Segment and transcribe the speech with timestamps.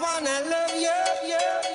[0.00, 1.67] wanna love you, you.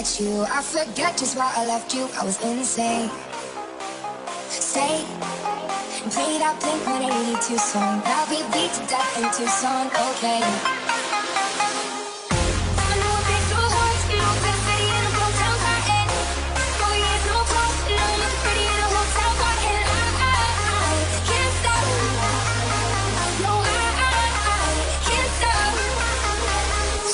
[0.00, 0.42] Met you.
[0.44, 2.08] I forget just why I left you.
[2.18, 3.10] I was insane.
[4.48, 5.04] Stay
[6.02, 8.00] and play that Blink 182 song.
[8.06, 9.88] I'll be beat to death in Tucson.
[10.08, 10.40] Okay.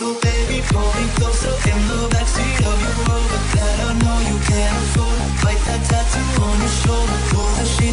[0.00, 0.40] So baby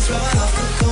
[0.08, 0.87] You'll never buy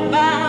[0.00, 0.41] my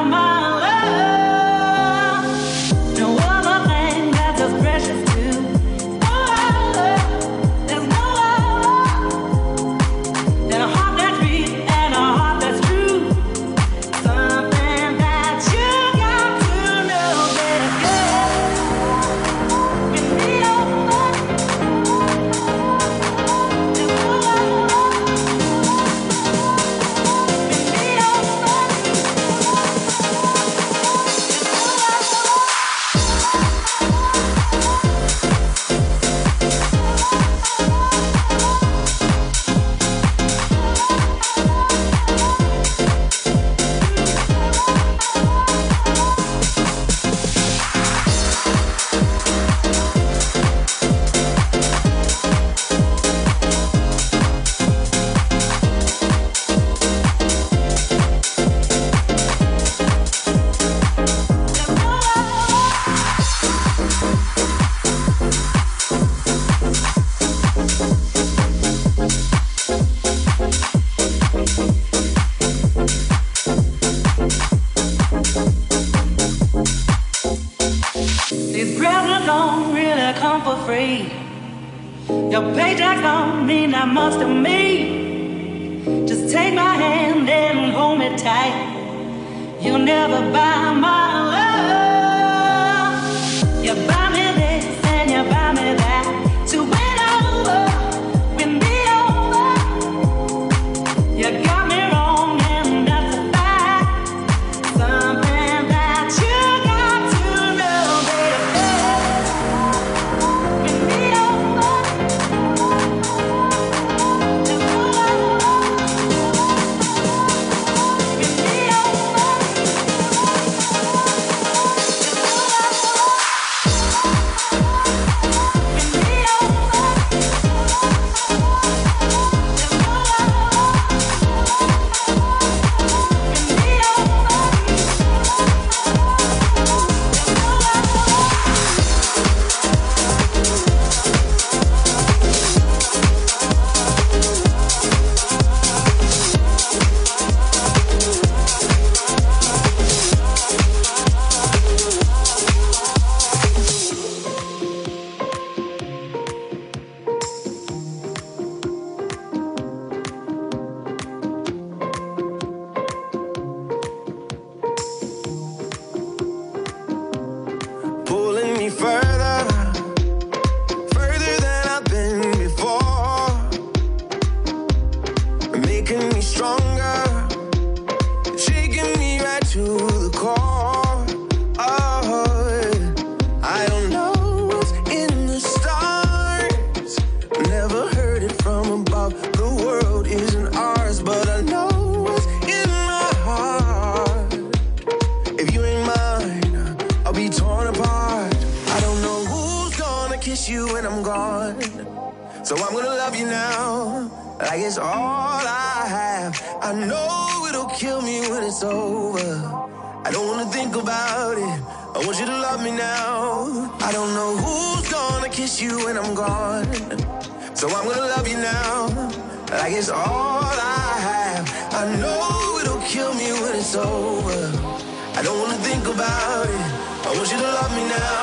[228.00, 228.23] now.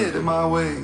[0.00, 0.79] It my way.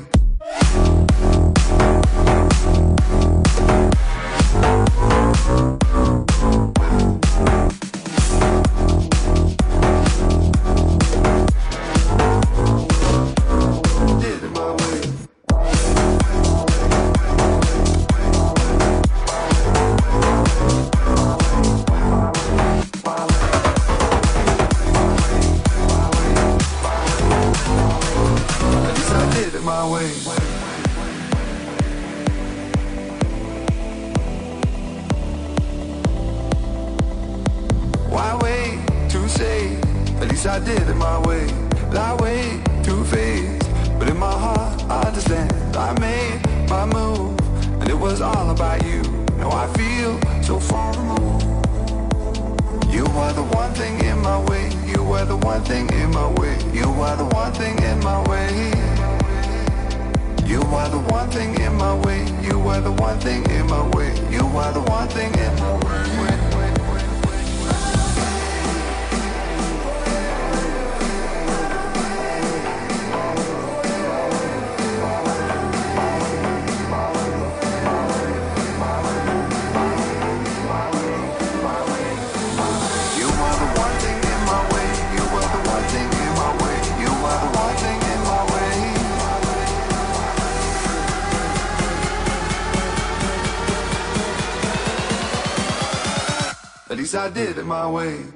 [97.27, 98.36] I did it my way.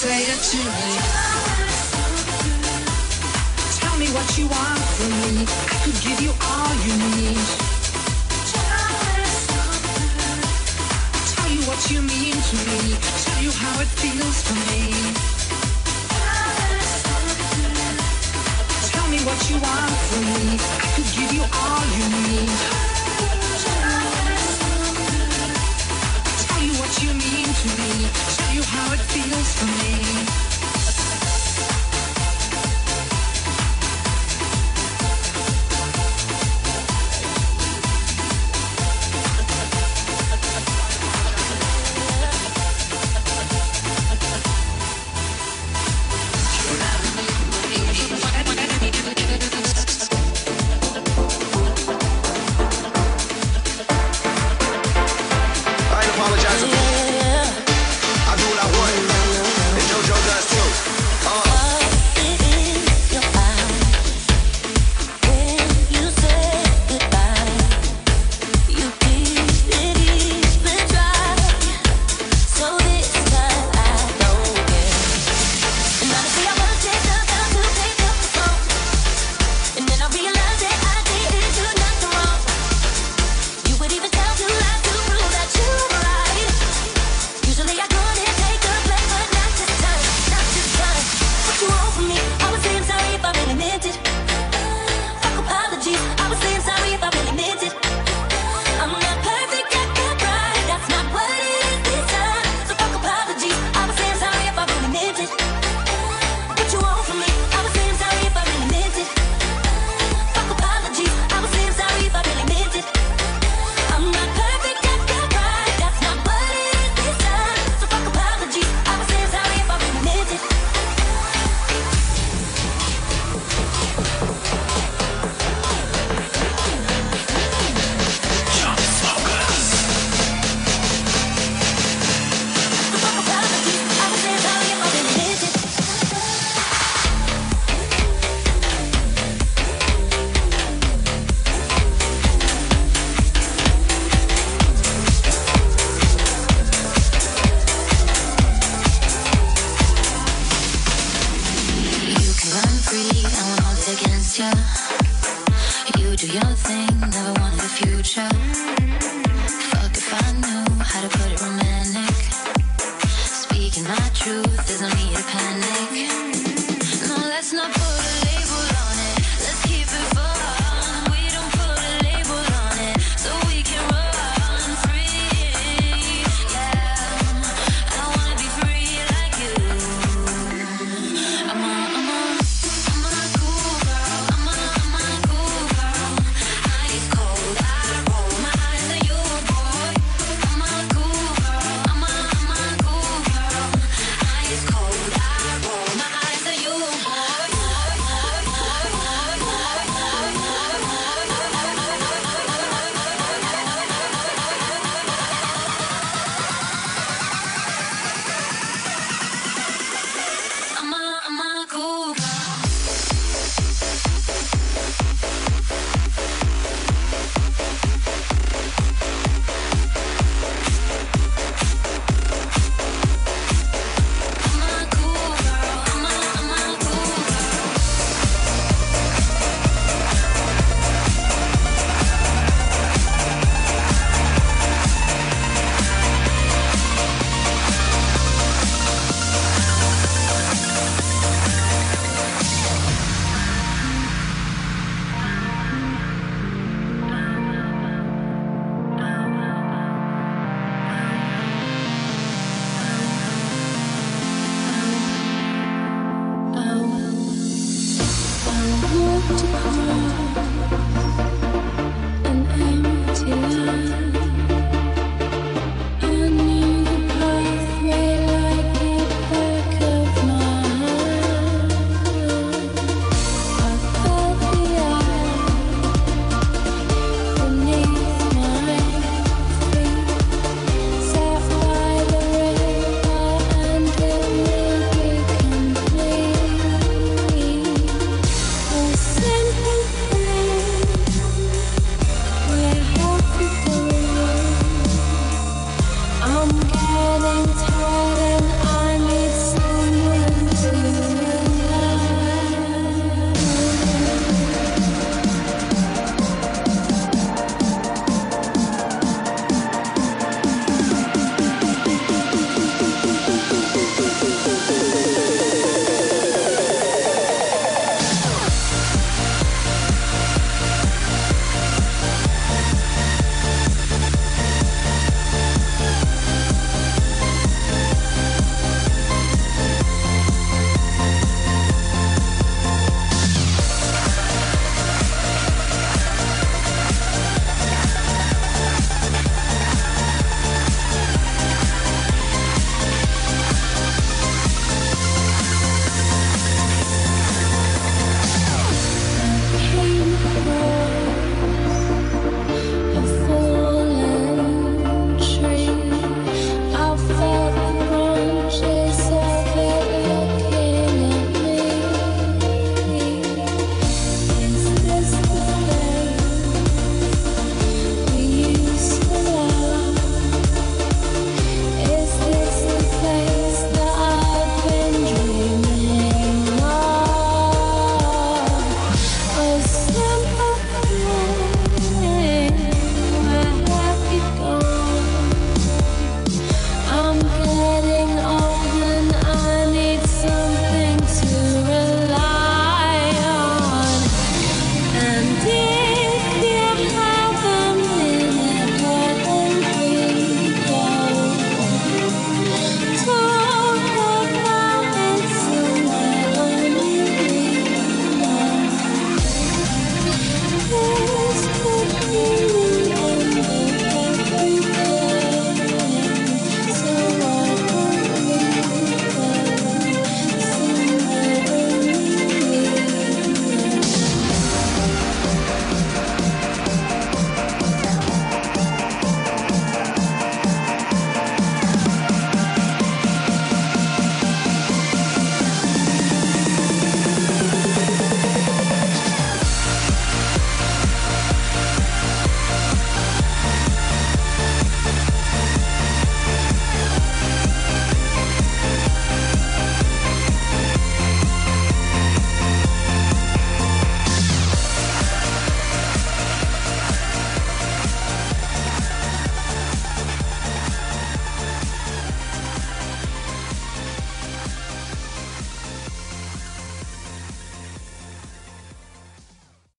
[0.00, 0.90] say it to me.
[3.80, 5.44] Tell me what you want from me.
[5.44, 7.36] I could give you all you need.
[11.32, 12.80] Tell you what you mean to me.
[13.26, 14.82] Tell you how it feels for me.
[18.92, 20.56] Tell me what you want from me.
[20.80, 22.89] I could give you all you need.
[27.60, 30.49] to me, show you how it feels for me.